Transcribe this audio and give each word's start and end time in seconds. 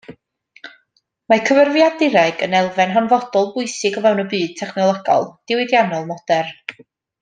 Mae 1.33 1.41
cyfrifiadureg 1.49 2.41
yn 2.47 2.57
elfen 2.61 2.95
hanfodol 2.97 3.53
bwysig 3.53 4.01
o 4.01 4.05
fewn 4.09 4.25
y 4.27 4.29
byd 4.35 4.59
technolegol, 4.65 5.33
diwydiannol 5.55 6.13
modern. 6.15 6.87